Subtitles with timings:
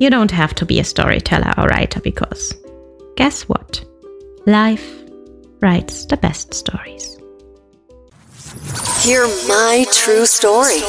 [0.00, 2.54] You don't have to be a storyteller or writer because
[3.16, 3.84] guess what?
[4.46, 5.02] Life
[5.60, 7.16] writes the best stories.
[9.02, 10.80] Hear my true story.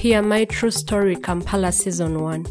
[0.00, 2.46] Hear My True Story Kampala Season 1,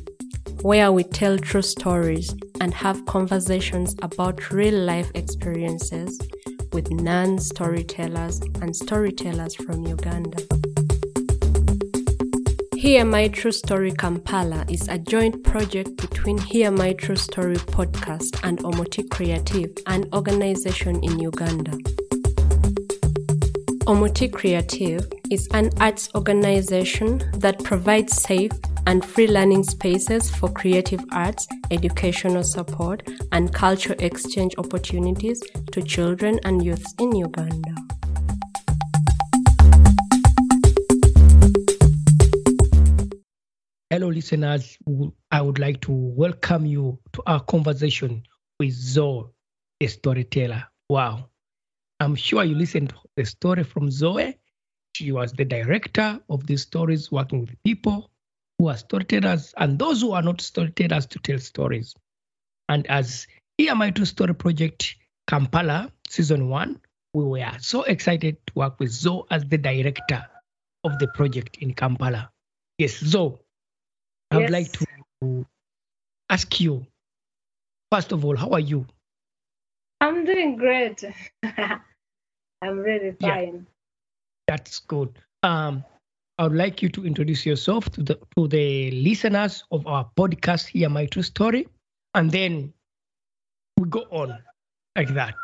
[0.61, 6.21] where we tell true stories and have conversations about real life experiences
[6.73, 10.37] with non storytellers and storytellers from Uganda.
[12.77, 18.39] Hear My True Story Kampala is a joint project between Hear My True Story podcast
[18.43, 21.75] and Omuti Kreativ, an organization in Uganda.
[23.89, 28.51] Omuti Kreativ is an arts organization that provides safe
[28.85, 36.39] and free learning spaces for creative arts, educational support, and cultural exchange opportunities to children
[36.43, 37.73] and youths in Uganda.
[43.89, 44.77] Hello, listeners.
[45.31, 48.21] I would like to welcome you to our conversation
[48.59, 49.31] with Zoey,
[49.81, 50.65] a storyteller.
[50.89, 51.28] Wow.
[51.99, 54.35] I'm sure you listened to the story from Zoey.
[54.95, 58.09] She was the director of these stories, working with people
[58.57, 61.93] who are storytellers and those who are not storytellers to tell stories.
[62.69, 63.27] And as
[63.59, 64.95] My True Story Project
[65.27, 66.79] Kampala Season 1,
[67.13, 70.25] we were so excited to work with Zoey as the director
[70.83, 72.31] of the project in Kampala.
[72.77, 73.39] Yes, Zoey,
[74.31, 74.51] I would Yes.
[74.51, 74.71] like
[75.21, 75.45] to
[76.29, 76.85] ask you,
[77.91, 78.85] first of all, how are you?
[80.01, 81.03] I'm doing great.
[82.61, 83.51] I'm really Yeah.
[84.47, 85.17] That's good.
[85.43, 85.83] Um,
[86.37, 90.67] I would like you to introduce yourself to the to the listeners of our podcast,
[90.67, 91.67] Hear My True Story,
[92.15, 92.73] and then
[93.77, 94.39] we go on
[94.95, 95.35] like that.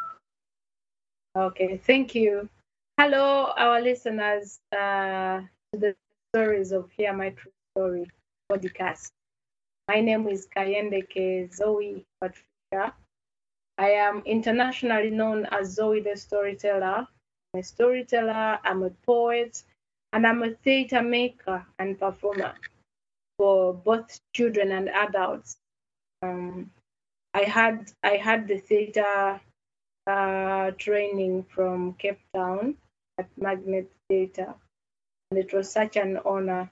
[1.37, 2.49] Okay, thank you.
[2.97, 5.41] Hello, our listeners uh,
[5.73, 5.95] to the
[6.33, 8.09] stories of Hear My True Story
[8.51, 9.11] podcast.
[9.87, 12.95] My name is Kayendeke Zoey Patricia.
[13.77, 17.07] I am internationally known as Zoey the Storyteller.
[17.53, 19.63] I'm a storyteller, I'm a poet,
[20.13, 22.53] and I'm a theater maker and performer
[23.37, 25.57] for both children and adults.
[26.21, 26.71] Um,
[27.33, 29.41] I had I had the theater
[30.07, 32.77] uh, training from Cape Town
[33.17, 34.53] at Magnet Theatre,
[35.31, 36.71] and it was such an honor.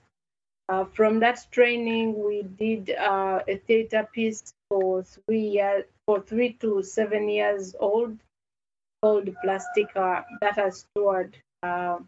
[0.70, 6.54] Uh, from that training, we did uh, a theater piece for three years, for three
[6.54, 8.18] to seven years old,
[9.02, 10.26] called Plastica.
[10.42, 11.38] That has toured.
[11.62, 12.00] Uh,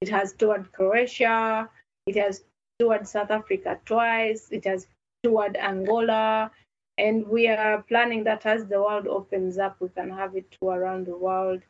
[0.00, 1.68] it has toured Croatia.
[2.06, 2.44] It has
[2.78, 4.48] toured South Africa twice.
[4.50, 4.86] It has
[5.22, 6.50] toured Angola
[6.98, 10.78] and we are planning that as the world opens up, we can have it tour
[10.78, 11.62] around the world.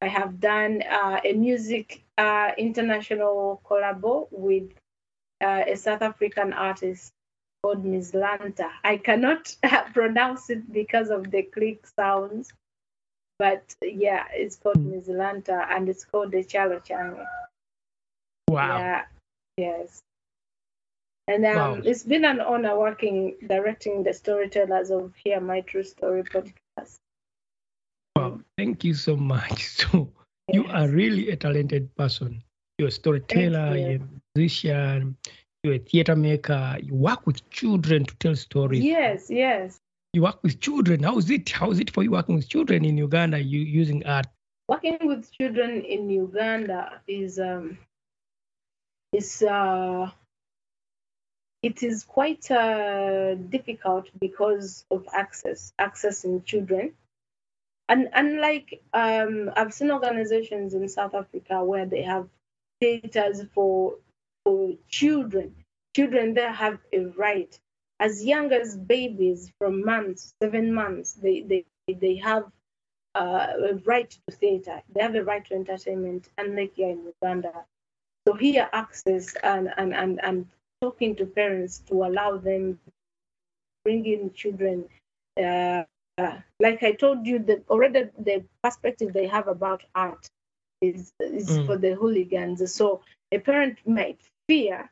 [0.00, 4.70] I have done uh, a music uh, international collabo with
[5.40, 7.12] uh, a South African artist
[7.68, 8.12] called Ms.
[8.12, 8.70] Lanta.
[8.82, 9.54] I cannot
[9.92, 12.50] pronounce it because of the click sounds,
[13.38, 14.92] but yeah, it's called Mm.
[14.92, 15.08] Ms.
[15.08, 17.26] Lanta and it's called Ekyalo Kyange.
[18.48, 18.78] Wow.
[18.78, 19.04] Yeah,
[19.58, 19.98] yes.
[21.26, 21.82] And um, Wow.
[21.84, 26.96] it's been an honor working, directing the storytellers of Hear My True Story podcast.
[28.16, 28.40] Wow.
[28.56, 29.60] Thank you so much.
[29.78, 30.10] So
[30.50, 32.42] you are really a talented person.
[32.78, 33.84] You're a storyteller, you.
[33.84, 35.18] you're a musician,
[35.68, 38.82] you're a theater maker, you work with children to tell stories.
[38.82, 39.78] Yes, yes.
[40.12, 41.02] You work with children.
[41.02, 41.50] How is it?
[41.50, 44.26] How is it for you working with children in Uganda you using art?
[44.68, 47.78] Working with children in Uganda is um
[49.12, 50.10] is uh
[51.62, 56.92] it is quite uh, difficult because of access, accessing children.
[57.88, 62.28] And unlike um, I've seen organizations in South Africa where they have
[62.80, 63.96] theaters for
[64.48, 65.54] for children.
[65.96, 67.58] Children there have a right,
[68.00, 71.64] as young as babies from months, seven months, they they
[71.94, 72.44] they have
[73.14, 74.82] uh, a right to theater.
[74.94, 77.64] They have a right to entertainment, unlike here in Uganda.
[78.26, 80.46] So here, access and and and and
[80.82, 82.78] talking to parents to allow them
[83.84, 84.88] bring in children.
[85.38, 85.84] Uh,
[86.18, 90.28] uh, like I told you, the already the perspective they have about art
[90.80, 91.66] is is Mm.
[91.66, 92.74] for the hooligans.
[92.74, 93.02] So
[93.32, 94.90] a parent might fear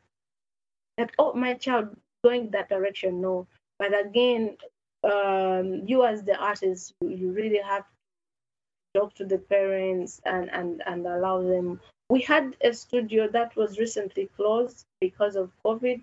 [0.96, 1.88] that oh my child
[2.24, 3.20] going that direction.
[3.20, 3.46] No,
[3.78, 4.56] but again,
[5.04, 10.82] um, you as the artist, you, really have to talk to the parents and and
[10.86, 11.80] and allow them.
[12.08, 16.00] We had a studio that was recently closed because of COVID.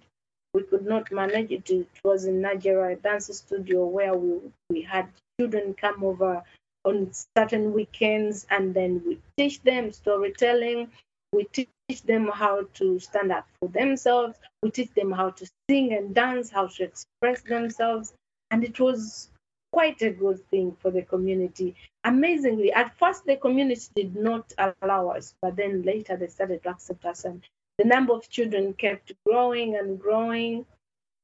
[0.53, 1.69] We could not manage it.
[1.69, 4.39] It was in Nigeria, dance studio where we,
[4.69, 5.07] we had
[5.39, 6.43] children come over
[6.85, 10.91] on certain weekends and then we teach them storytelling.
[11.33, 14.37] We teach them how to stand up for themselves.
[14.61, 18.13] We teach them how to sing and dance, how to express themselves.
[18.51, 19.29] And it was
[19.73, 21.75] quite a good thing for the community.
[22.03, 26.69] Amazingly, at first the community did not allow us, but then later they started to
[26.69, 27.41] accept us, and
[27.79, 30.65] the number of children kept growing and growing.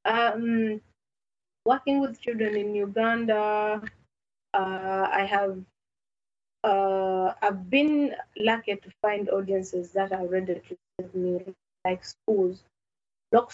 [0.06, 0.82] Um,
[1.66, 3.84] working with children in Uganda,
[4.56, 5.60] uh, I have
[6.64, 12.64] uh, I've been lucky to find audiences that are ready to receive me, like schools,
[13.32, 13.52] local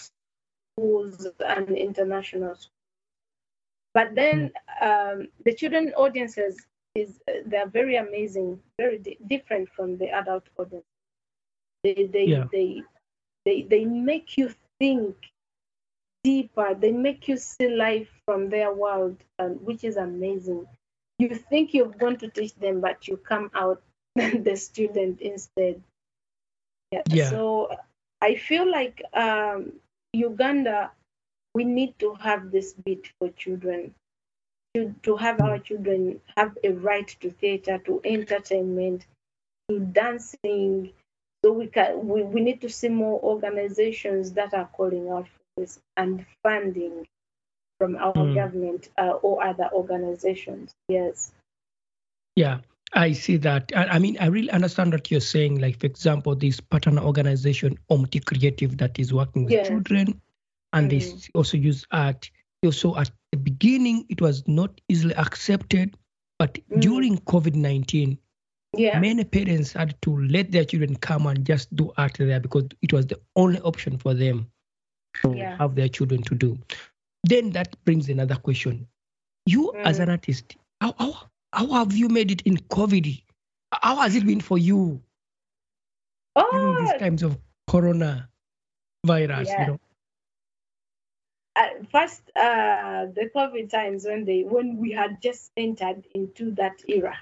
[0.78, 2.70] schools, and international schools.
[3.94, 10.10] But then um, the children audiences is they're very amazing, very di- different from the
[10.10, 10.84] adult audience.
[11.84, 12.44] They they Yeah.
[12.52, 12.82] they,
[13.46, 15.16] they they make you think
[16.24, 16.74] deeper.
[16.74, 20.66] They make you see life from their world, and which is amazing.
[21.18, 23.82] You think you're going to teach them, but you come out
[24.16, 25.82] the student instead.
[26.92, 27.02] Yeah.
[27.08, 27.30] Yeah.
[27.30, 27.70] So
[28.20, 29.72] I feel like um,
[30.12, 30.92] Uganda,
[31.54, 33.94] we need to have this bit for children.
[34.74, 39.06] To, to have our children have a right to theater, to entertainment,
[39.70, 40.92] to dancing.
[41.42, 45.60] So we can we, we need to see more organizations that are calling out for
[45.62, 47.06] this and funding
[47.78, 48.34] from our Mm.
[48.34, 50.72] government uh, or other organizations.
[50.88, 51.32] Yes.
[52.36, 52.60] Yeah,
[52.92, 53.72] I see that.
[53.74, 55.58] I, I mean, I really understand what you're saying.
[55.60, 59.68] Like, for example, this partner organization, Omuti Kreativ, that is working with Yes.
[59.68, 60.20] children,
[60.72, 61.14] and they Mm.
[61.14, 62.30] s- also use art.
[62.64, 65.96] Also, at the beginning, it was not easily accepted,
[66.38, 66.80] but Mm.
[66.80, 68.18] during COVID 19,
[68.76, 68.98] Yeah.
[68.98, 72.92] many parents had to let their children come and just do art there because it
[72.92, 74.46] was the only option for them
[75.22, 75.56] to Yeah.
[75.56, 76.58] have their children to do.
[77.26, 78.86] Then that brings another question.
[79.46, 80.02] You, as Mm.
[80.04, 83.22] an artist, how, how, how have you made it in COVID?
[83.72, 85.02] How has it been for you
[86.34, 87.36] during Oh, these times of
[87.68, 88.28] corona
[89.04, 89.48] virus?
[89.48, 89.60] Yeah.
[89.60, 89.80] You know?
[91.56, 96.82] at first uh, the COVID times when they when we had just entered into that
[96.86, 97.16] era.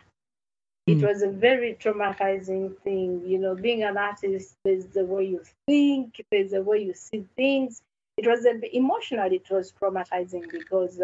[0.89, 1.07] It Mm.
[1.09, 3.55] was a very traumatizing thing, you know.
[3.55, 7.81] Being an artist, there's the way you think, there's the way you see things.
[8.17, 9.31] It was a bit emotional.
[9.33, 11.01] It was traumatizing because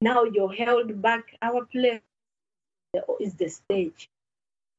[0.00, 1.36] now you're held back.
[1.42, 2.00] Our place
[3.20, 4.08] is the stage.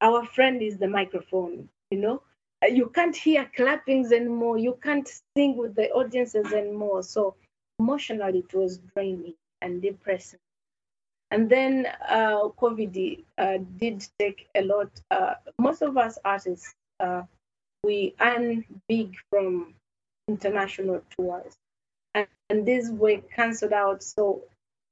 [0.02, 1.70] Our friend is the microphone.
[1.92, 2.22] You know,
[2.70, 4.58] you can't hear clappings anymore.
[4.58, 7.04] You can't sing with the audiences anymore.
[7.04, 7.36] So
[7.80, 10.40] emotionally, it was draining and depressing.
[11.32, 14.90] And then uh, COVID uh, did take a lot.
[15.12, 17.24] Uh, most of us artists, uh,
[17.84, 19.74] we earn big from
[20.28, 21.58] international tours,
[22.14, 24.44] and, and these were cancelled out, so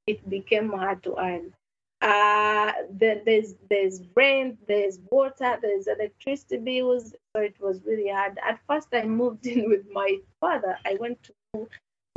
[0.08, 1.54] it became hard to earn.
[2.02, 8.38] Uh, there, there's there's rent, there's water, there's electricity bills, so it was really hard.
[8.48, 10.78] At first, I moved in with my father.
[10.86, 11.68] I went to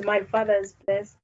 [0.04, 1.16] my father's place,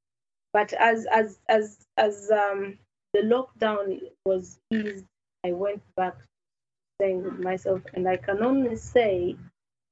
[0.52, 2.78] but as as as as um,
[3.12, 5.04] the lockdown was eased,
[5.44, 6.14] I went back
[6.96, 9.36] staying with myself, and I can only say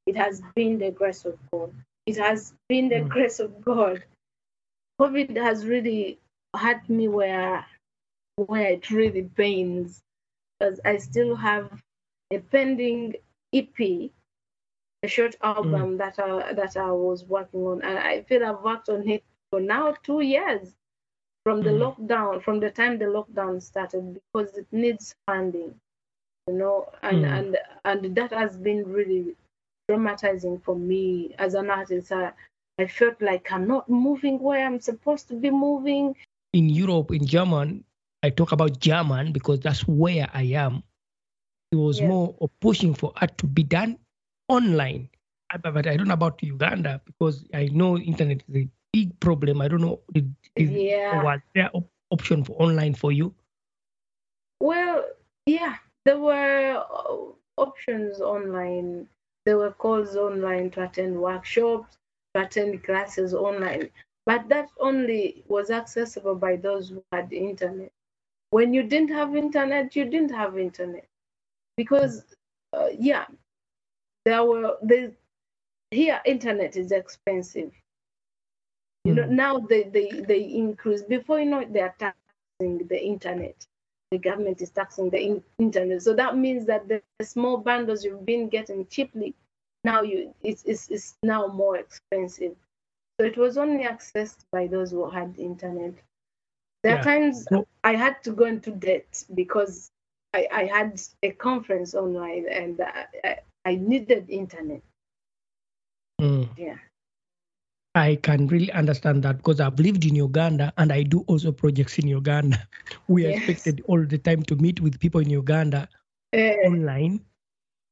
[0.06, 1.72] it has been the grace of God.
[2.06, 3.08] It has been the Mm.
[3.08, 4.04] grace of God.
[5.00, 6.18] COVID has really
[6.54, 7.66] hurt me where
[8.36, 10.00] where it really pains,
[10.58, 11.82] because I still have
[12.32, 13.16] a pending
[13.52, 14.10] EP,
[15.02, 18.88] a short album that I, that I was working on, and I feel I've worked
[18.88, 20.74] on it for now two years
[21.44, 21.80] from the Mm.
[21.84, 25.74] lockdown, from the time the lockdown started, because it needs funding,
[26.48, 27.38] you know, and Mm.
[27.38, 29.36] and and that has been really
[29.92, 32.12] traumatizing for me as an artist.
[32.12, 32.32] I,
[32.78, 36.16] I felt like I'm not moving where I'm supposed to be moving.
[36.52, 37.84] In Europe, in German,
[38.22, 40.82] I talk about German because that's where I am.
[41.72, 42.08] It was Yeah.
[42.08, 43.98] more of pushing for art to be done
[44.48, 45.08] online.
[45.62, 49.60] But I don't know about Uganda because I know internet is a big problem.
[49.60, 51.22] I don't know did, is, Yeah.
[51.22, 53.34] was there op- option for online for you?
[54.60, 55.04] Well,
[55.46, 59.08] yeah, there were uh, options online.
[59.44, 61.96] There were calls online to attend workshops,
[62.34, 63.90] to attend classes online.
[64.26, 67.92] But that only was accessible by those who had internet.
[68.50, 71.06] When you didn't have internet, you didn't have internet.
[71.76, 72.24] Because,
[72.72, 73.26] uh, yeah,
[74.24, 75.12] there were, the,
[75.90, 77.72] here, internet is expensive.
[79.04, 79.30] You know, Mm.
[79.30, 81.02] now they, they, they increase.
[81.02, 83.66] Before you know it, they are taxing the internet
[84.12, 86.02] the government is taxing the in- internet.
[86.02, 89.34] So that means that the, the small bundles you've been getting cheaply,
[89.84, 92.54] now you it's, it's, it's now more expensive.
[93.18, 95.94] So it was only accessed by those who had internet.
[96.82, 97.00] There Yeah.
[97.00, 99.90] are times So- I had to go into debt because
[100.34, 104.82] I, I had a conference online and I, I, I needed internet.
[106.20, 106.48] Mm.
[106.56, 106.76] Yeah.
[107.94, 111.98] I can really understand that because I've lived in Uganda and I do also projects
[111.98, 112.56] in Uganda.
[113.08, 113.38] We are Yes.
[113.48, 115.88] expected all the time to meet with people in Uganda
[116.34, 117.20] Uh, online,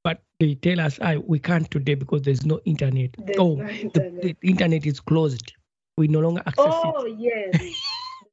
[0.02, 3.10] but they tell us, "I we can't today because there's no internet.
[3.18, 4.22] There's oh, no the- internet.
[4.22, 5.52] The, internet is closed.
[5.98, 7.52] We no longer access Oh it." yes,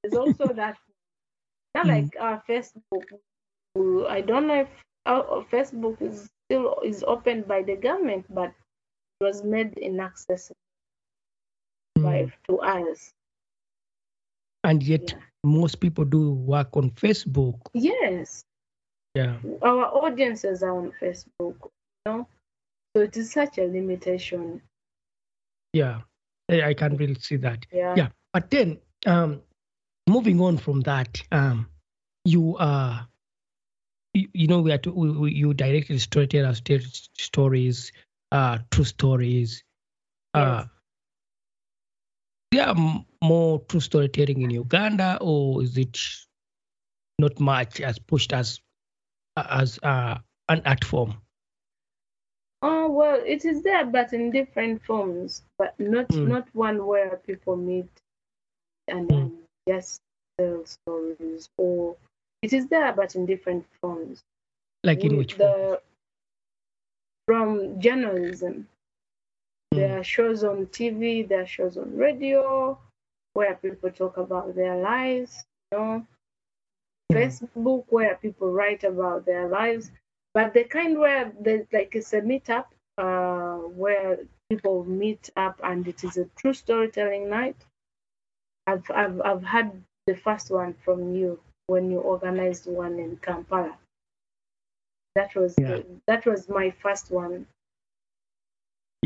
[0.02, 0.78] there's also that.
[1.76, 1.90] Not Mm.
[1.96, 3.06] like our Facebook.
[3.78, 4.70] uh, I don't know if
[5.06, 8.50] our Facebook is still is opened by the government, but
[9.20, 10.56] it was made inaccessible
[12.28, 12.34] Mm.
[12.48, 13.14] to us.
[14.64, 15.20] And yet, Yeah.
[15.44, 17.60] most people do work on Facebook.
[17.74, 18.44] Yes,
[19.16, 19.40] Yeah.
[19.62, 21.72] our audiences are on Facebook.
[22.06, 22.28] You know,
[22.96, 24.62] so it is such a limitation.
[25.74, 26.02] Yeah.
[26.50, 27.66] I I can really see that.
[27.72, 27.94] Yeah.
[27.98, 28.10] Yeah.
[28.34, 29.42] But then, um,
[30.08, 31.68] moving on from that, um,
[32.26, 33.08] you are,
[34.14, 36.62] you, you know, we are to, we, we, you directed storytellers,
[37.18, 37.92] stories,
[38.32, 39.64] uh, true stories.
[40.34, 40.70] Uh, Yes.
[42.52, 42.74] There
[43.24, 45.98] more true storytelling in Uganda, or is it
[47.20, 48.60] not much as pushed as
[49.36, 50.18] as uh,
[50.50, 51.16] an art form?
[52.62, 56.28] Oh well, it is there, but in different forms, but not Mm.
[56.28, 57.90] not one where people meet
[58.88, 59.38] and, Mm.
[59.68, 60.02] just
[60.38, 61.98] tell stories, or
[62.42, 64.24] it is there, but in different forms.
[64.84, 65.52] Like in We- which form?
[65.52, 65.82] the
[67.28, 68.68] from journalism,
[69.72, 70.00] there Mm.
[70.00, 72.78] are shows on TV, there are shows on radio,
[73.34, 75.46] where people talk about their lives.
[75.72, 76.06] You know.
[77.14, 79.92] Facebook where people write about their lives,
[80.34, 82.66] but the kind where there's like it's a meetup
[82.98, 84.20] uh, where
[84.50, 87.56] people meet up and it is a true storytelling night.
[88.68, 89.72] I've, I've, I've had
[90.06, 93.78] the first one from you when you organized one in Kampala.
[95.16, 95.68] That was Yeah.
[95.78, 97.48] the, that was my first one.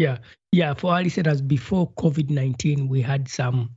[0.01, 0.17] Yeah,
[0.51, 0.73] yeah.
[0.73, 3.69] For our listeners, before COVID nineteen, we had some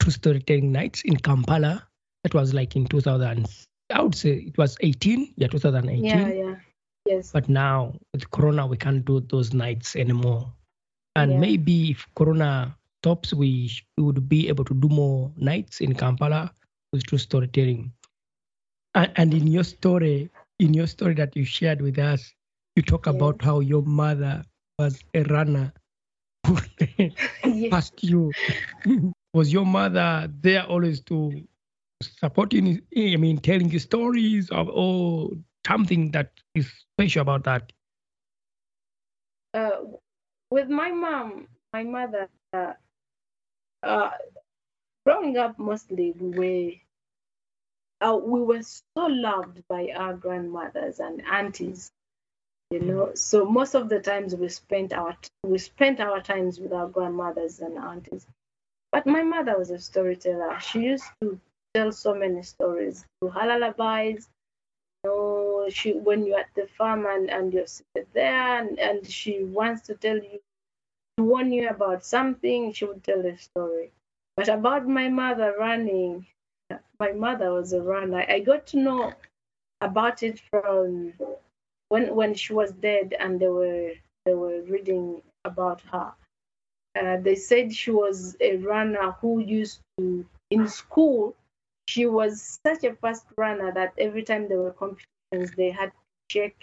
[0.00, 1.86] true storytelling nights in Kampala.
[2.24, 3.48] That was like in two thousand.
[3.92, 5.32] I would say it was eighteen.
[5.36, 6.04] Yeah, two thousand eighteen.
[6.04, 6.54] Yeah, yeah,
[7.06, 7.30] yes.
[7.32, 10.52] But now with Corona, we can't do those nights anymore.
[11.16, 11.38] And Yeah.
[11.38, 16.52] maybe if Corona stops, we, we would be able to do more nights in Kampala
[16.92, 17.92] with true storytelling.
[18.94, 22.32] And, and in your story, in your story that you shared with us,
[22.76, 23.14] you talk Yes.
[23.16, 24.44] about how your mother
[24.80, 25.72] was a runner
[27.70, 28.34] past you.
[29.34, 31.46] was your mother there always to
[32.02, 32.80] support you?
[32.96, 35.30] I mean, telling you stories of or
[35.66, 37.72] something that is special about that?
[39.54, 39.70] uh,
[40.50, 42.74] with my mom, my mother, uh,
[43.82, 44.10] uh,
[45.04, 46.30] growing up mostly we
[48.00, 51.92] were, uh, we were so loved by our grandmothers and aunties,
[52.70, 53.12] you know.
[53.14, 57.60] So most of the times we spent our we spent our times with our grandmothers
[57.60, 58.26] and aunties.
[58.92, 60.58] But my mother was a storyteller.
[60.60, 61.40] She used to
[61.74, 64.28] tell so many stories through her lullabies,
[65.04, 69.44] know, she when you're at the farm and, and you're seated there and, and she
[69.44, 70.40] wants to tell you
[71.16, 73.90] to warn you about something, she would tell a story.
[74.36, 76.26] But about my mother running,
[76.98, 78.24] my mother was a runner.
[78.28, 79.12] I got to know
[79.80, 81.12] about it from
[81.90, 83.92] when when she was dead and they were
[84.24, 86.12] they were reading about her.
[87.00, 91.36] Uh, they said she was a runner who used to in school
[91.90, 96.04] she was such a fast runner that every time there were competitions, they had to
[96.28, 96.54] check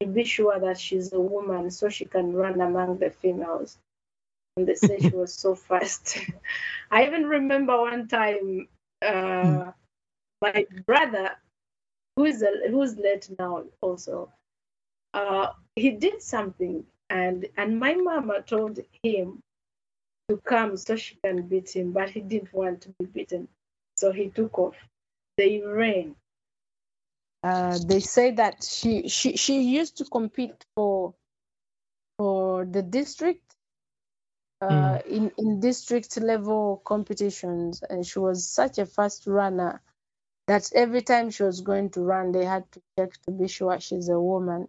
[0.00, 3.76] to be sure that she's a woman so she can run among the females.
[4.56, 6.18] And they said she was so fast.
[6.90, 8.68] I even remember one time
[9.02, 9.72] uh,
[10.40, 11.32] my brother,
[12.16, 14.32] who is a, who's late now also,
[15.14, 19.40] uh, he did something, and and my mama told him
[20.28, 23.48] to come so she can beat him, but he didn't want to be beaten,
[23.96, 24.74] so he took off.
[25.36, 26.16] They ran.
[27.42, 31.14] Uh, they say that she she she used to compete for
[32.18, 33.54] for the district
[34.60, 39.80] uh, in in district level competitions, and she was such a fast runner
[40.46, 43.78] that every time she was going to run, they had to check to be sure
[43.80, 44.68] she's a woman,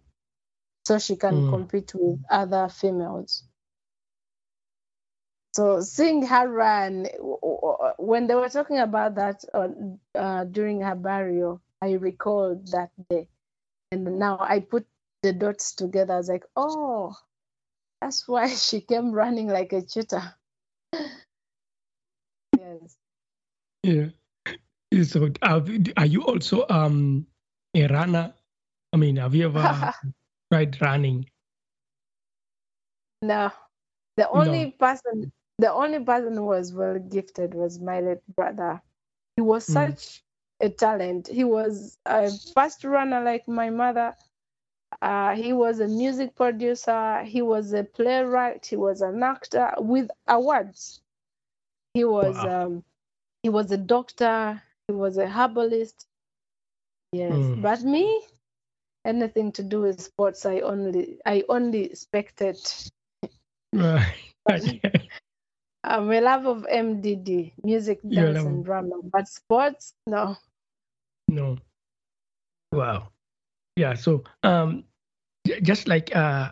[0.86, 1.50] so she can Mm.
[1.50, 3.42] compete with other females.
[5.52, 7.06] So seeing her run,
[7.98, 9.68] when they were talking about that uh,
[10.14, 13.28] uh, during her burial, I recalled that day,
[13.90, 14.86] and now I put
[15.22, 16.14] the dots together.
[16.14, 17.16] I was like, oh,
[18.00, 20.36] that's why she came running like a cheetah.
[22.58, 22.96] yes.
[23.82, 24.10] Yeah.
[25.02, 27.26] So, have, are you also um
[27.74, 28.34] a runner?
[28.92, 29.92] I mean, have you ever
[30.52, 31.26] tried running?
[33.22, 33.50] No,
[34.16, 38.80] the only person, the only person who was well gifted was my late brother.
[39.36, 39.72] He was Mm.
[39.72, 40.22] such
[40.60, 41.28] a talent.
[41.28, 44.14] He was a fast runner like my mother.
[45.02, 47.22] Uh, he was a music producer.
[47.24, 48.64] He was a playwright.
[48.64, 51.00] He was an actor with awards.
[51.94, 52.66] He was Wow.
[52.66, 52.84] um,
[53.42, 54.62] he was a doctor.
[54.88, 56.06] He was a herbalist.
[57.12, 57.62] Yes, Mm.
[57.62, 58.22] but me,
[59.06, 62.90] anything to do with sports, I only I only spectate.
[63.72, 64.14] Right.
[65.84, 68.96] I'm a love of MDD, music, dance, and drama.
[69.04, 70.36] But sports, no.
[71.28, 71.58] no.
[72.72, 73.10] Wow.
[73.76, 73.94] Yeah.
[73.94, 74.84] So, um,
[75.62, 76.50] just like uh,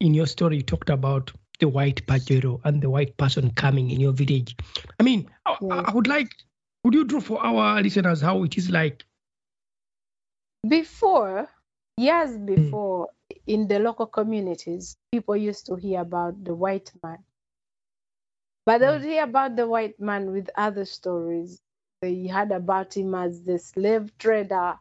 [0.00, 1.30] in your story, you talked about
[1.60, 4.56] the white pajero and the white person coming in your village.
[4.98, 5.56] I mean, I.
[5.70, 6.34] I would like,
[6.82, 9.04] would you draw for our listeners how it is like?
[10.66, 11.48] Before,
[12.02, 12.44] years Hmm.
[12.46, 13.08] before,
[13.46, 17.24] in the local communities, people used to hear about the white man.
[18.66, 18.92] But they Hmm.
[18.92, 21.60] would hear about the white man with other stories.
[22.02, 24.78] They heard about him as the slave trader.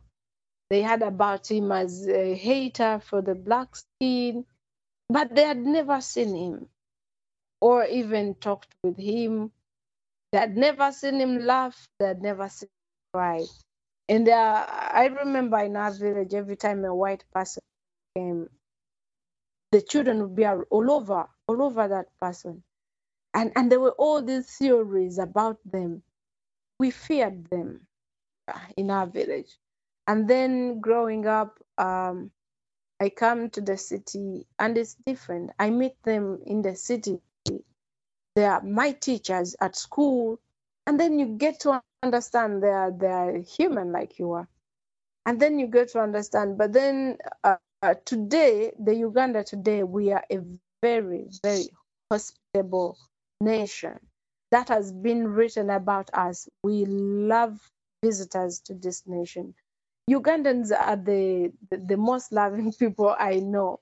[0.70, 4.46] They heard about him as a hater for the black skin,
[5.10, 6.70] but they had never seen him
[7.62, 9.52] or even talked with him.
[10.32, 11.88] They had never seen him laugh.
[12.00, 13.46] They had never seen him cry.
[14.12, 17.64] And uh, I remember in our village, every time a white person
[18.14, 18.50] came,
[19.72, 22.62] the children would be all over, all over that person.
[23.34, 26.04] And, and there were all these theories about them.
[26.78, 27.88] We feared them
[28.50, 29.58] uh, in our village.
[30.08, 32.32] And then growing up, um,
[33.00, 35.52] I come to the city and it's different.
[35.58, 37.22] I meet them in the city.
[38.36, 40.42] They are my teachers at school.
[40.86, 44.48] And then you get to understand they are, they are human like you are.
[45.26, 46.58] And then you get to understand.
[46.58, 50.40] But then uh, uh, today, the Uganda today, we are a
[50.82, 51.66] very, very
[52.12, 52.98] hospitable
[53.40, 54.00] nation.
[54.50, 56.50] That has been written about us.
[56.64, 57.60] We love
[58.04, 59.54] visitors to this nation.
[60.10, 63.80] Ugandans are the, the, most loving people I know.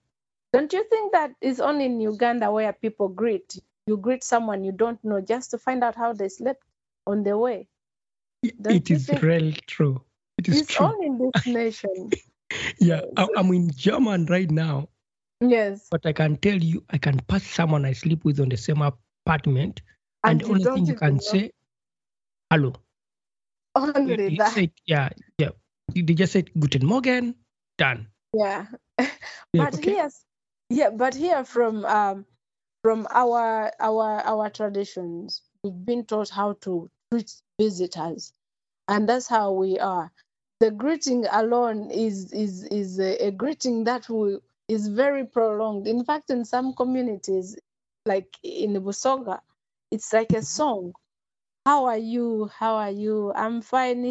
[0.52, 3.58] Don't you think that it's only in Uganda where people greet?
[3.88, 6.64] You greet someone you don't know just to find out how they slept
[7.08, 7.68] on the way.
[8.62, 10.02] Don't it is really true.
[10.38, 10.88] It is It's true.
[10.88, 12.10] only in this nation.
[12.80, 14.90] yeah, I, I'm in German right now,
[15.42, 15.88] yes.
[15.92, 18.82] but I can tell you, I can pass someone I sleep with on the same
[18.82, 19.82] apartment,
[20.24, 21.20] and, And only thing you can know.
[21.20, 21.52] say,
[22.50, 22.74] hello.
[23.76, 24.54] Only They that.
[24.54, 25.50] said, yeah, yeah.
[25.94, 27.36] They just said, Guten Morgen,
[27.78, 28.08] done.
[28.34, 28.68] Yeah.
[29.52, 29.94] Yeah, but okay.
[29.94, 30.10] here
[30.70, 32.26] yeah but here from um
[32.84, 38.34] from our our our traditions we've been taught how to treat visitors.
[38.88, 40.12] And that's how we are.
[40.62, 45.88] The greeting alone is is is a, a greeting that will is very prolonged.
[45.88, 47.58] In fact in some communities
[48.06, 49.40] like in busoga
[49.92, 50.94] it's like a song.
[51.66, 52.50] How are you?
[52.58, 53.34] How are you?
[53.36, 54.02] I'm fine.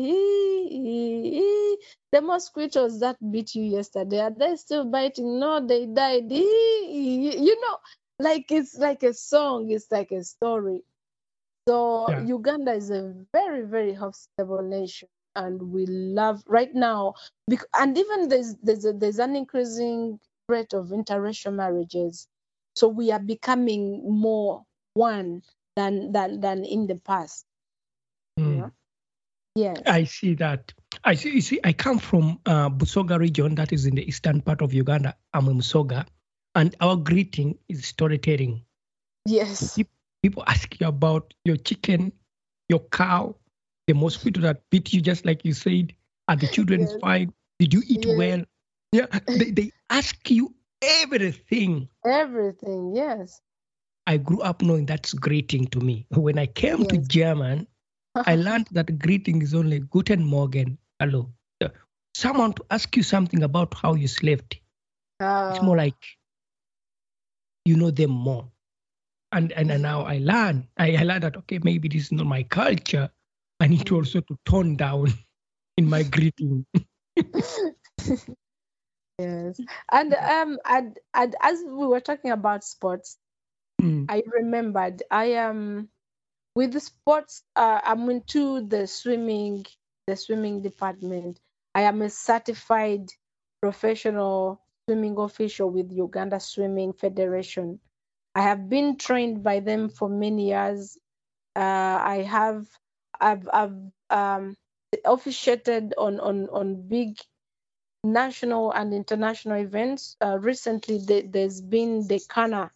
[2.13, 5.41] The mosquitoes that beat you yesterday are they still biting?
[5.41, 6.31] No they died.
[6.33, 7.79] You know
[8.21, 9.71] like it's like a song.
[9.71, 10.83] It's like a story
[11.69, 12.25] so Yeah.
[12.25, 17.13] uganda is a very very hospitable nation and we love right now
[17.47, 22.27] bec- and even there's there's, a, there's an increasing rate of interracial marriages
[22.75, 24.63] so we are becoming more
[24.95, 25.43] one
[25.77, 27.45] than than than in the past
[28.41, 28.57] Mm.
[28.57, 28.69] yeah.
[29.57, 30.73] yes I see that.
[31.03, 31.31] I see.
[31.35, 34.73] You see, I come from uh, Busoga region, that is in the eastern part of
[34.73, 35.17] Uganda.
[35.35, 36.07] I'm in Musoga,
[36.55, 38.63] and our greeting is storytelling.
[39.27, 42.13] yes Peop- people ask you about your chicken,
[42.69, 43.37] your cow,
[43.87, 45.95] the mosquito that bit you, just like you said.
[46.29, 47.01] Are the children Yes.
[47.01, 47.33] fine?
[47.59, 48.17] Did you eat Yes.
[48.17, 48.45] well?
[48.93, 51.89] Yeah, they, they ask you everything.
[52.05, 53.41] Everything, yes.
[54.07, 56.07] I grew up knowing that's greeting to me.
[56.11, 57.67] When I came to German,
[58.27, 61.33] I learned that greeting is only Guten Morgen, hello.
[62.15, 64.57] Someone to ask you something about how you slept.
[65.49, 66.19] It's Uh, more like
[67.65, 68.51] you know them more.
[69.33, 70.69] And and, and now I learn.
[70.77, 73.11] I, I learned that okay, maybe this is not my culture.
[73.61, 75.09] I need to also to tone down
[75.77, 76.67] in my greeting.
[79.19, 79.61] yes.
[79.91, 83.19] And um and, and as we were talking about sports,
[83.81, 85.89] Mm, I remembered I am
[86.55, 89.67] with the sports uh, I'm into the swimming
[90.07, 91.41] the swimming department.
[91.75, 93.11] I am a certified
[93.61, 97.81] professional swimming official with Uganda Swimming Federation.
[98.39, 100.97] I have been trained by them for many years.
[101.57, 102.69] Uh, I have
[103.21, 103.75] I've, I've
[104.11, 104.57] um,
[105.05, 107.19] officiated on, on, on big
[108.05, 110.17] national and international events.
[110.25, 112.71] Uh, recently, the, there's been the CANA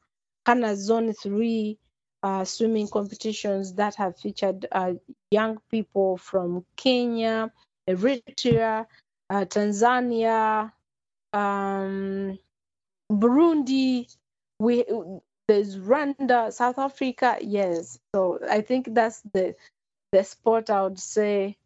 [0.44, 1.78] CANA Zone 3
[2.24, 4.94] uh, swimming competitions that have featured uh,
[5.30, 7.52] young people from Kenya,
[7.88, 8.86] Eritrea,
[9.30, 10.72] uh, Tanzania,
[11.32, 12.36] um,
[13.12, 14.08] Burundi.
[14.58, 14.84] We
[15.52, 17.36] there's Rwanda, South Africa.
[17.42, 19.54] Yes, so I think that's the
[20.10, 21.58] the sport I would say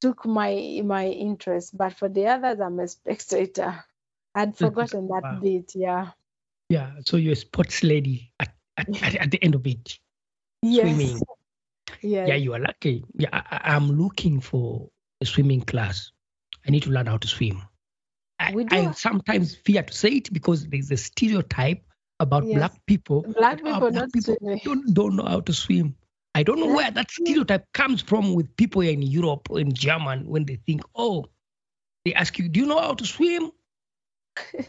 [0.00, 1.76] took my my interest.
[1.76, 3.84] But for the others, I'm a spectator.
[4.34, 5.40] I'd forgotten that Wow.
[5.42, 5.72] bit.
[5.74, 6.12] Yeah.
[6.70, 9.98] Yeah, so you're a sports lady at, at, at, the end of it.
[10.62, 10.80] Yes.
[10.80, 11.20] Swimming.
[12.00, 12.28] Yes.
[12.28, 13.04] Yeah, you are lucky.
[13.18, 14.88] Yeah, I, I'm looking for
[15.20, 16.10] a swimming class.
[16.66, 17.62] I need to learn how to swim.
[18.38, 21.84] I, I sometimes fear to say it because there's a stereotype
[22.20, 22.56] about Yes.
[22.56, 23.22] black people.
[23.22, 25.94] Black that, uh, people don't, don't know how to swim.
[26.34, 30.26] I don't know where that stereotype comes from with people in Europe or in German
[30.26, 31.26] when they think, oh,
[32.04, 33.50] they ask you, do you know how to swim?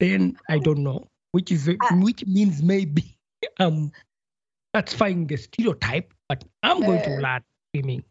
[0.00, 3.18] then I don't know, which is which means maybe
[3.60, 3.92] um
[4.74, 7.42] satisfying the stereotype, but I'm going to Uh, learn
[7.74, 8.04] swimming.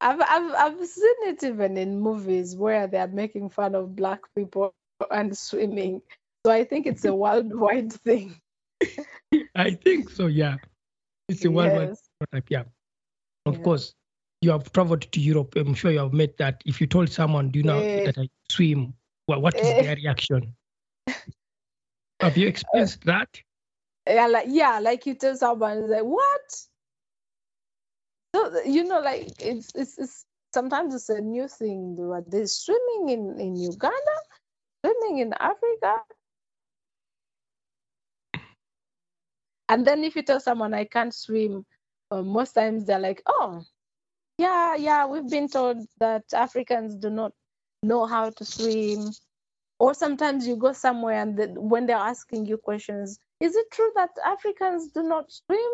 [0.00, 4.74] I've, I've I've seen it even in movies where they're making fun of black people
[5.10, 6.02] and swimming.
[6.44, 8.36] So I think it's a worldwide thing.
[9.54, 10.56] I think so, yeah.
[11.28, 11.96] It's a worldwide
[12.32, 12.44] Yes.
[12.48, 12.64] yeah.
[13.46, 13.62] Of Yeah.
[13.62, 13.94] course,
[14.42, 15.54] you have traveled to Europe.
[15.56, 16.62] I'm sure you have met that.
[16.66, 18.04] If you told someone, do you know Eh.
[18.04, 18.94] that I swim?
[19.26, 19.82] Well, what is Eh.
[19.82, 20.54] their reaction?
[22.20, 23.40] have you experienced that?
[24.06, 26.56] Yeah, like yeah, like you tell someone, like what?
[28.34, 31.96] So you know, like it's it's, it's sometimes it's a new thing.
[32.28, 34.16] There's swimming in in Uganda,
[34.84, 36.02] swimming in Africa,
[39.74, 41.66] and then if you tell someone I can't swim,
[42.12, 43.64] uh, most times they're like, oh,
[44.38, 47.32] yeah, yeah, we've been told that Africans do not
[47.82, 49.10] know how to swim.
[49.80, 53.90] Or sometimes you go somewhere and the, when they're asking you questions, is it true
[53.96, 55.70] that Africans do not swim?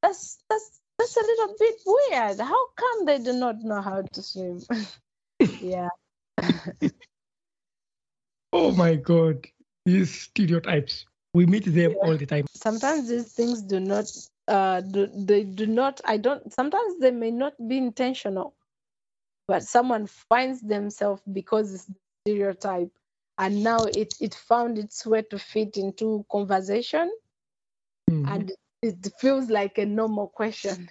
[0.00, 2.38] That's that's that's a little bit weird.
[2.38, 4.62] How come they do not know how to swim?
[5.60, 5.88] yeah.
[8.50, 9.46] Oh my God,
[9.84, 11.04] these stereotypes.
[11.34, 12.46] We meet them all the time.
[12.54, 14.06] Sometimes these things do not
[14.48, 18.56] uh do, they do not I don't sometimes they may not be intentional,
[19.48, 21.94] but someone finds themselves because it's the
[22.26, 22.90] stereotype
[23.38, 27.10] and now it it found its way to fit into conversation
[28.10, 28.26] Mhm.
[28.26, 30.88] and it feels like a normal question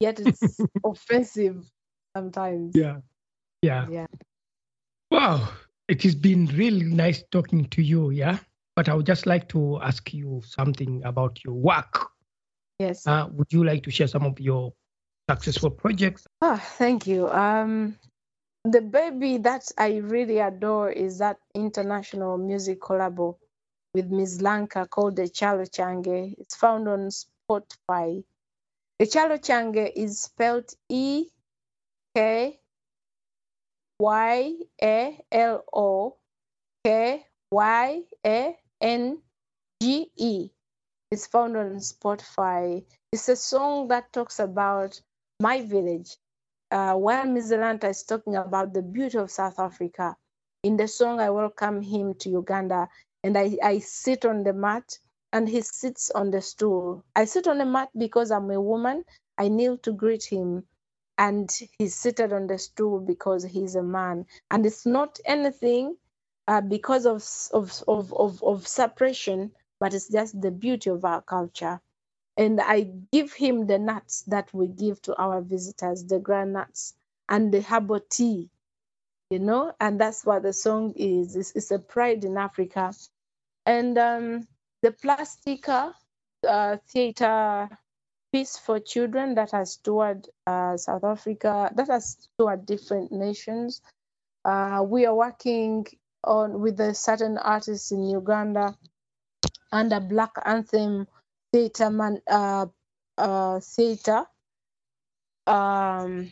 [0.00, 1.70] yet it's offensive
[2.16, 3.00] sometimes yeah,
[3.62, 3.86] yeah.
[3.86, 4.06] yeah
[5.10, 5.52] Wow,
[5.88, 8.10] it has been really nice talking to you.
[8.10, 8.38] Yeah,
[8.74, 12.08] but I would just like to ask you something about your work.
[12.78, 14.72] yes Uh, would you like to share some of your
[15.30, 16.26] successful projects?
[16.40, 17.28] Ah, thank you.
[17.28, 17.96] Um,
[18.64, 23.36] the baby that I really adore is that international music collabo
[23.94, 24.40] with Ms.
[24.40, 26.34] Lanka called Ekyalo Kyange.
[26.38, 28.24] It's found on Spotify.
[29.00, 31.26] Ekyalo Kyange is spelled E
[32.14, 32.58] K
[33.98, 36.16] Y A L O
[36.84, 39.22] K Y A N
[39.80, 40.50] G E.
[41.10, 42.84] It's found on Spotify.
[43.12, 45.00] It's a song that talks about
[45.40, 46.16] my village.
[46.70, 50.16] Uh, while Mizalanta is talking about the beauty of South Africa,
[50.64, 52.88] in the song, I welcome him to Uganda
[53.24, 54.98] and I, I sit on the mat
[55.32, 57.04] and he sits on the stool.
[57.16, 59.04] I sit on the mat because I'm a woman.
[59.38, 60.64] I kneel to greet him
[61.18, 64.26] and he's seated on the stool because he's a man.
[64.50, 65.96] And it's not anything
[66.52, 71.22] uh, because of, of, of, of, of suppression, but it's just the beauty of our
[71.22, 71.80] culture.
[72.36, 76.92] And I give him the nuts that we give to our visitors, the granuts
[77.26, 78.50] and the herbal tea,
[79.30, 81.36] you know, and that's what the song is.
[81.36, 82.92] It's, it's a pride in Africa.
[83.64, 84.46] And um,
[84.82, 85.94] the Plastica
[86.46, 87.70] uh, theater
[88.30, 93.80] piece for children that has toured uh, South Africa, that has toured different nations.
[94.44, 95.86] Uh, we are working
[96.24, 98.76] on with a certain artist in Uganda
[99.70, 101.06] under Black Anthem
[101.52, 102.66] Theatre man, uh,
[103.18, 104.24] uh, Theatre.
[105.46, 106.30] Um,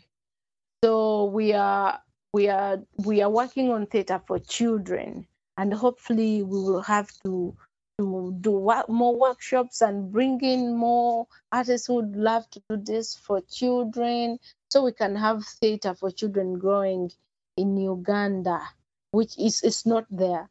[0.83, 2.01] so we are
[2.33, 5.27] we are we are working on theatre for children,
[5.57, 7.57] and hopefully we will have to
[8.01, 8.53] to do
[8.89, 14.39] more workshops and bring in more artists who would love to do this for children
[14.71, 17.11] so we can have theater for children growing
[17.59, 18.63] in Uganda,
[19.11, 20.49] which is, is not there.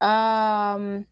[0.00, 1.06] Um,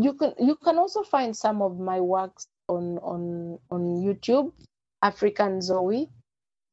[0.00, 4.52] you can you can also find some of my works on on on YouTube,
[5.02, 6.08] African Zoey.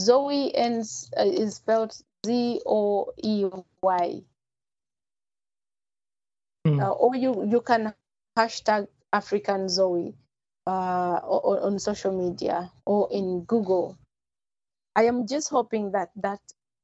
[0.01, 3.45] Zoey ends uh, is spelled Z O E
[3.83, 4.21] Y.
[6.67, 6.81] Mm.
[6.81, 7.93] Uh, or you you can
[8.37, 10.13] hashtag African Zoey
[10.67, 13.97] uh, on social media or in Google.
[14.95, 16.41] I am just hoping that that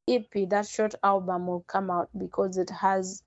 [0.08, 3.24] EP, that short album, will come out because it has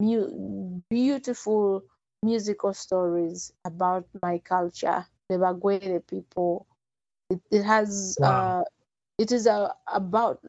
[0.00, 1.82] mu- beautiful
[2.22, 6.66] musical stories about my culture, the Bagwere people.
[7.30, 8.60] It, it has, wow.
[8.60, 8.64] uh,
[9.18, 10.40] it is uh, about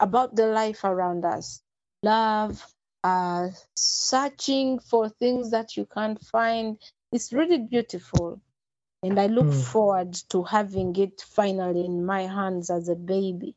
[0.00, 1.62] about the life around us,
[2.02, 2.64] love,
[3.02, 6.78] uh, searching for things that you can't find.
[7.12, 8.40] It's really beautiful.
[9.02, 9.64] And I look mm.
[9.64, 13.54] forward to having it finally in my hands as a baby.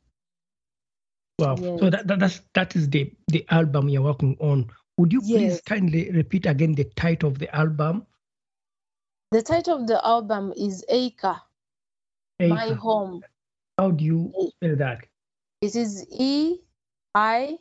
[1.38, 1.56] Wow.
[1.58, 1.80] Yes.
[1.80, 4.70] So that, that, that's, that is the, the album you're working on.
[4.96, 5.38] Would you yes.
[5.38, 8.06] please kindly repeat again the title of the album?
[9.30, 11.36] The title of the album is Acre,
[12.40, 12.54] Acre.
[12.54, 13.22] My Home.
[13.76, 15.06] How do you spell that?
[15.60, 16.56] It is E
[17.14, 17.58] I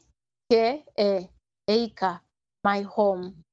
[0.50, 1.30] K A.
[1.68, 2.22] Acre,
[2.64, 3.44] my home.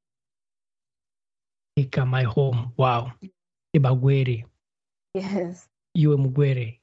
[1.76, 2.72] Acre, my home.
[2.76, 3.12] Wow.
[3.76, 4.44] Ibagwere.
[5.12, 5.68] Yes.
[5.94, 6.78] You are Mugwere.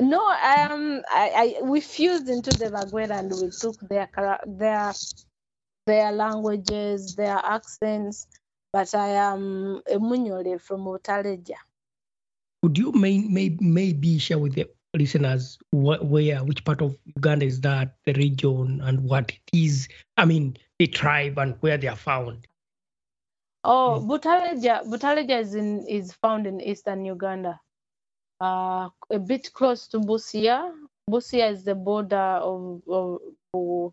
[0.00, 4.08] No, um, I, I we fused into the Bagwere and we took their
[4.46, 4.92] their
[5.86, 8.26] their languages, their accents.
[8.72, 11.56] But I am a Munyole from Butaleja.
[12.62, 17.44] Would you may, may, maybe share with the listeners wh- where which part of uganda
[17.46, 21.86] is that the region and what it is i mean the tribe and where they
[21.88, 22.46] are found
[23.64, 27.60] oh butaleja butaleja is in is found in eastern uganda
[28.40, 30.72] uh, a bit close to busia
[31.10, 33.92] busia is the border of, of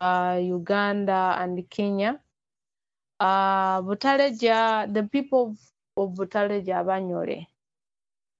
[0.00, 2.20] uh, uganda and kenya
[3.20, 5.58] uh, butaleja the people of,
[5.96, 7.46] of butaleja abanyole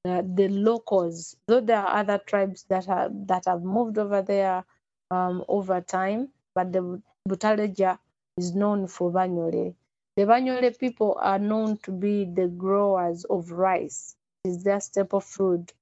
[0.07, 4.65] the locals, though there are other tribes that have that have moved over there
[5.11, 7.99] um, over time, but the Butaleja
[8.37, 9.75] is known for Banyole.
[10.17, 14.16] The Banyole people are known to be the growers of rice.
[14.47, 15.73] It's their staple food,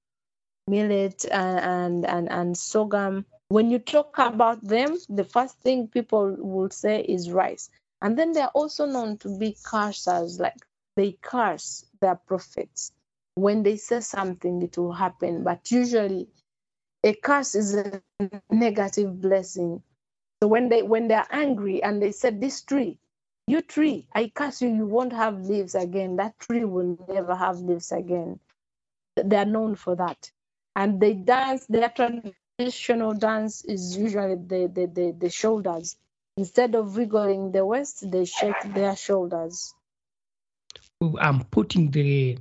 [0.68, 3.26] millet and, and, and, and sorghum.
[3.48, 7.70] When you talk about them, the first thing people will say is rice.
[8.02, 10.56] And then they're also known to be cursers, like
[10.96, 12.92] they curse their prophets
[13.34, 15.42] when they say something, it will happen.
[15.42, 16.28] But usually,
[17.02, 18.02] a curse is a
[18.50, 19.82] negative blessing.
[20.42, 22.98] So when they when they're angry and they said, "This tree,
[23.46, 26.16] you tree, I curse you, you won't have leaves again.
[26.16, 28.40] That tree will never have leaves again."
[29.16, 30.30] They are known for that,
[30.74, 31.66] and they dance.
[31.66, 35.96] Their traditional dance is usually the the, the, the shoulders.
[36.36, 39.72] Instead of wiggling the waist, they shake their shoulders.
[41.20, 42.38] I'm putting the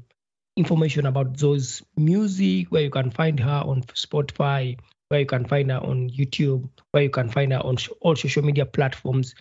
[0.56, 5.70] information about those music, where you can find her on Spotify, where you can find
[5.70, 9.36] her on YouTube, where you can find her on all social media platforms,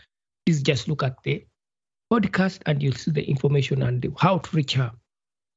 [0.44, 1.46] please just look at the
[2.12, 4.92] podcast and you'll see the information and how to reach her.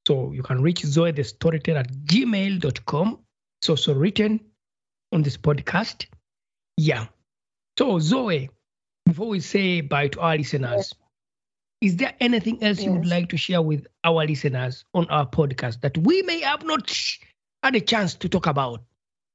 [0.08, 3.20] So you can reach Zoey the Storyteller at gmail.com.
[3.60, 4.40] It's also written
[5.12, 6.06] on this podcast.
[6.78, 7.08] Yeah.
[7.78, 8.50] So Zoey,
[9.06, 10.94] before we say bye to our listeners,
[11.82, 12.86] is there anything else yes.
[12.86, 16.64] you would like to share with our listeners on our podcast that we may have
[16.64, 16.92] not
[17.64, 18.82] had a chance to talk about?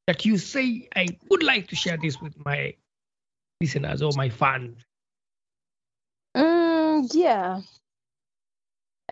[0.06, 2.74] That you say, I would like to share this with my
[3.60, 4.78] listeners or my fans?
[6.36, 7.60] Mm, yeah.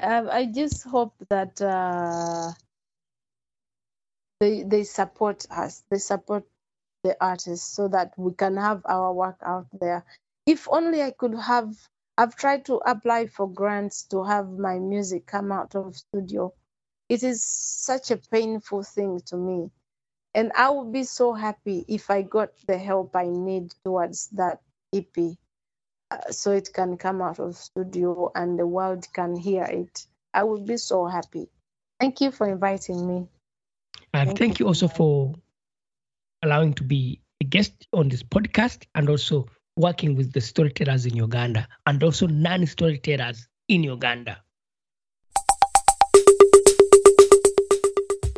[0.01, 2.53] Um, I just hope that uh,
[4.41, 5.83] they they support us.
[5.91, 6.45] They support
[7.03, 10.05] the artists so that we can have our work out there.
[10.47, 11.75] If only I could have
[12.17, 16.53] I've tried to apply for grants to have my music come out of studio.
[17.09, 19.71] It is such a painful thing to me.
[20.35, 24.61] And I would be so happy if I got the help I need towards that
[24.95, 25.39] EP
[26.11, 30.07] Uh, so it can come out of studio and the world can hear it.
[30.33, 31.49] I would be so happy.
[32.01, 33.29] Thank you for inviting me.
[34.15, 34.65] And Thank thank, you.
[34.65, 35.35] you also for
[36.43, 41.15] allowing to be a guest on this podcast and also working with the storytellers in
[41.17, 44.43] Uganda and also non storytellers in Uganda.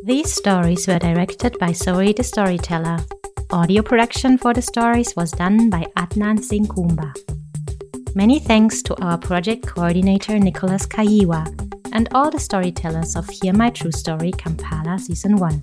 [0.03, 2.99] These stories were directed by Zoey the Storyteller.
[3.51, 7.13] Audio production for the stories was done by Adnan Singh Kumba.
[8.15, 11.47] Many thanks to our project coordinator Nicholas Kaiwa
[11.93, 15.63] and all the storytellers of Hear My True Story Kampala Season 1.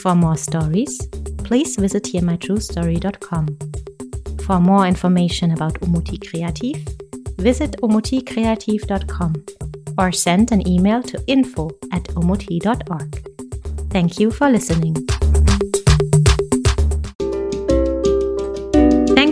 [0.00, 1.00] For more stories,
[1.38, 3.58] please visit hearmytruestory.com.
[4.44, 6.86] For more information about Omuti Kreativ,
[7.38, 9.34] visit omutikreativ.com
[9.96, 13.90] or send an email to info at umuti.org.
[13.90, 14.96] Thank you for listening.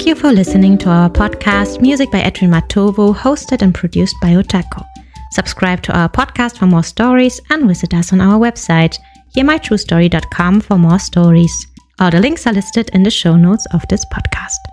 [0.02, 4.30] Thank you for listening to our podcast, Music by Edwin Matovo, hosted and produced by
[4.30, 4.84] Otako.
[5.30, 8.98] Subscribe to our podcast for more stories and visit us on our website,
[9.36, 11.68] hearmytruestory.com for more stories.
[12.00, 14.71] All the links are listed in the show notes of this podcast.